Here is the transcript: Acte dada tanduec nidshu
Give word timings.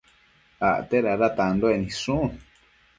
Acte 0.69 1.03
dada 1.09 1.31
tanduec 1.37 1.77
nidshu 1.85 2.17